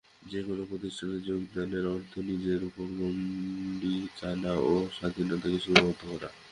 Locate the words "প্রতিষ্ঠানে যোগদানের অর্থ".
0.69-2.13